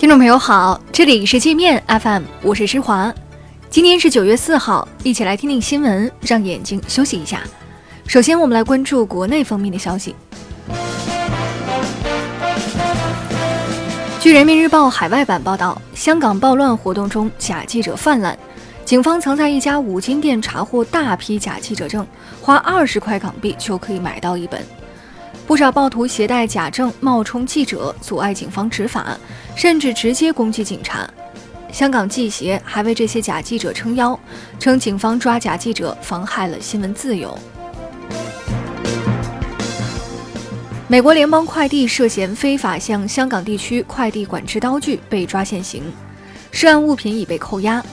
[0.00, 3.12] 听众朋友好，这里是界面 FM，我是施华。
[3.68, 7.42] 今天是九月四号，一起来听听新闻，让眼睛休息一下。
[8.06, 10.16] 首先，我们来关注国内方面的消息。
[14.18, 18.34] 据人民日报海外版报道，香港暴乱活动中假记者泛滥，
[18.86, 22.06] 警方曾在一家五金店查获大批假记者证，
[22.40, 24.64] 花二十块港币就可以买到一本。
[25.46, 29.18] 不少暴徒携带假证冒充记者，阻碍警方执法，
[29.56, 31.08] 甚至直接攻击警察。
[31.72, 34.18] 香港记协还为这些假记者撑腰，
[34.58, 37.36] 称警方抓假记者妨害了新闻自由。
[40.86, 45.82] 美国联邦快递涉嫌非法向香港地区快递管制刀具被抓现行，
[46.50, 47.84] 涉案物品已被扣押。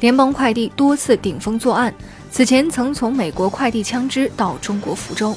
[0.00, 1.94] 联邦快递多次顶风作案，
[2.30, 5.36] 此前曾从美国快递枪支到中国福州。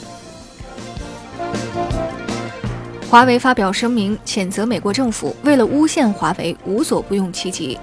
[3.09, 7.77] 华为发表声明，谴责美国政府为了诬陷华为，无所不用其极。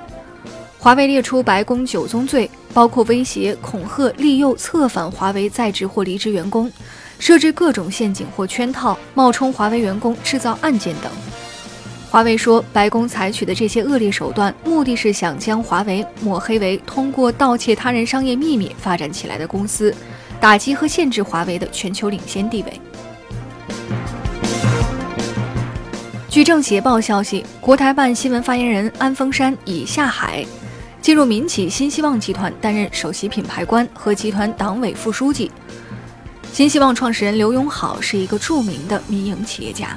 [0.78, 6.70] 华为列出白宫九宗罪，包括威胁、恐吓、利诱、策反华为在职或离职员工，
[7.18, 11.10] 设置各种陷阱或圈套，冒充华为员工制造案件等。
[12.10, 19.94] 华为说，白宫采取的这些恶劣手段，目的是想将华为抹黑为通过盗窃他人商业秘密发展起来的公司，
[20.40, 22.80] 打击和限制华为的全球领先地位。
[26.32, 30.42] 据政协报消息，国台办新闻发言人安峰山已下海，
[31.02, 35.50] 进入民企新希望集团担任首席品牌官和集团党委副书记。
[36.50, 39.88] 新希望创始人刘永好是一个著名的民营企业家。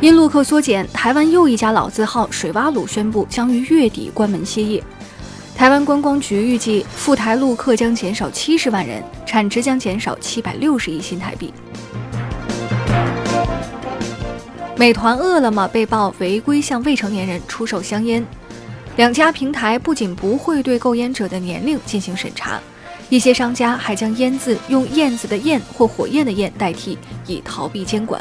[0.00, 4.80] 因陆客缩减，台湾又一家老字号水蛙卤宣布将于月底关门歇业。
[5.56, 11.52] 台湾观光局预计，赴台陆客将减少七十万人，产值将减少七百六十亿新台币。
[14.78, 18.24] 美团、饿了么被曝违规向未成年人出售香烟，
[18.96, 22.60] 两家平台不仅不会对购烟者的年龄进行审查，
[23.08, 28.20] 一些商家还将“烟”字用“燕子”的“燕”或“火焰”的“焰”代替，以逃避监管。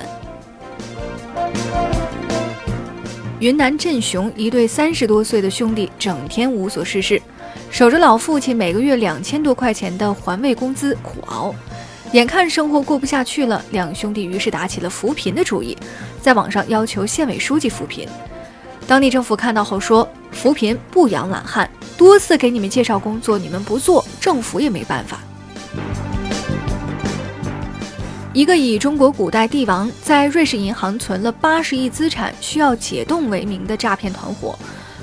[3.41, 7.21] 云南镇雄一对三十多岁的兄弟整天无所事事，
[7.69, 11.53] 守着老父亲每个月两千多块钱的环卫工资苦熬。
[12.11, 15.77] 眼看生活过不下去了，两兄弟于是打起了扶贫的主意，
[16.21, 18.07] 在网上要求县委书记扶贫。
[18.87, 25.19] 当地政府看到后说：“扶贫不养懒汉，多次给你们介绍工作，你们不做，政府也没办法。”
[28.31, 34.57] 一个以中国古代帝王在瑞士银行存了八十亿资产需要解冻为名的诈骗团伙，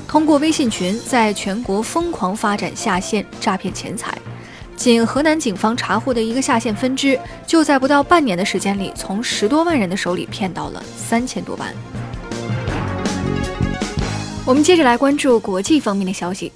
[0.06, 4.16] 通过微信群在全国疯狂发展下线诈骗钱财。
[4.76, 11.72] 仅河南警方查获的一个下线分支，就在不到半年的时间里，从十多万人的手里骗到了三千多万。
[14.44, 16.50] 我们接着来关注国际方面的消息：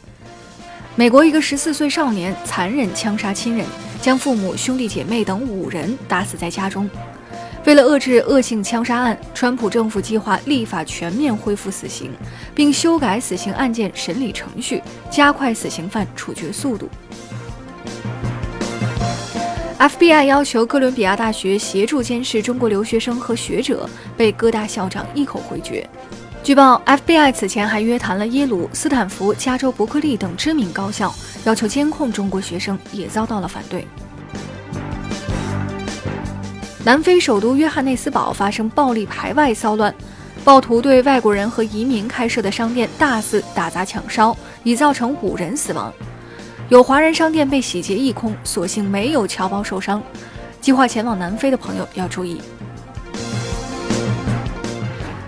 [0.97, 3.65] 美国一个十四岁少年残忍枪杀亲人，
[4.03, 6.91] 将父母、兄弟姐妹等五人打死在家中。
[7.65, 12.11] 为了遏制恶性枪杀案，川普政府计划立法全面恢复死刑，
[12.55, 16.89] 并修改死刑案件审理程序，加快死刑犯处决速度。
[19.79, 25.87] FBI 要求哥伦比亚大学协助监视中国留学生和学者，被哥大校长一口回绝。
[26.43, 31.15] 据报，FBI 此前还约谈了耶鲁、斯坦福、加州伯克利等知名高校，
[31.45, 33.87] 要求监控中国学生，也遭到了反对。
[36.83, 39.95] 南非首都约翰内斯堡发生暴力排外骚乱，
[40.43, 45.93] 暴徒对外国人和移民开设的商店大肆打砸抢烧，已造成五人死亡。
[46.69, 50.03] 有华人商店被洗劫一空，所幸没有侨胞受伤。
[50.61, 52.41] 计划前往南非的朋友要注意。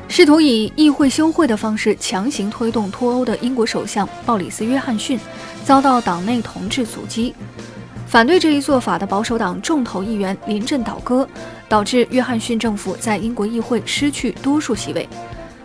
[0.09, 5.16] 试图以议会休会的方式强行推动脱欧的英国首相鲍里斯·约翰逊
[5.65, 7.32] 遭到党内同志阻击，
[8.09, 11.28] 反对这一做法的保守党重头议员临阵倒戈，
[11.69, 15.09] 导致约翰逊政府在英国议会失去多数席位。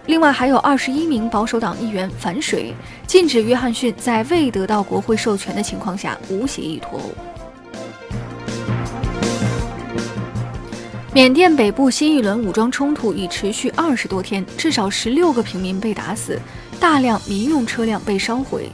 [0.05, 2.73] 另外还有二十一名保守党议员反水，
[3.07, 7.09] 禁止约翰逊在未得到国会授权的情况下无协议脱欧。
[11.13, 16.37] 缅甸北部新一轮武装冲突已持续二十多天，至少十六个平民被打死，
[16.81, 18.69] 大量民用车辆被烧毁。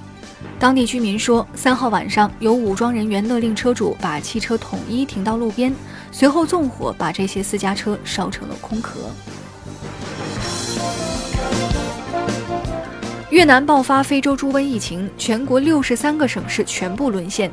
[0.57, 5.71] 当地居民说，三号晚上有武装人员勒令车主把汽车统一停到路边，
[6.11, 8.99] 随后纵火把这些私家车烧成了空壳。
[13.29, 17.49] 越南爆发非洲猪瘟疫情，全国六十三个省市全部沦陷，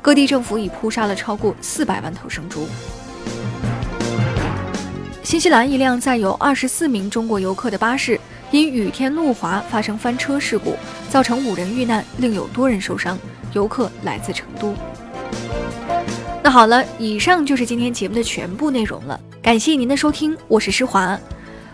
[0.00, 2.66] 各地政府已扑杀了超过四百万头生猪。
[5.22, 8.18] 新西兰一辆载有二十四名中国游客的巴士
[8.50, 10.74] 因雨天路滑发生翻车事故，
[11.10, 13.18] 造成五人遇难，另有多人受伤。
[13.52, 14.74] 游客来自成都。
[16.42, 19.20] 那好了，以上就是今天节目的全部内容了。
[19.42, 21.18] 感谢您的收听，我是施华，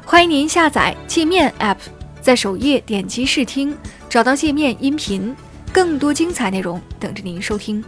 [0.05, 1.77] 欢迎您下载界面 App，
[2.25, 3.77] 在首页点击试听，
[4.09, 5.37] 找到界面音频，
[5.71, 7.85] 更多精彩内容等着您收听。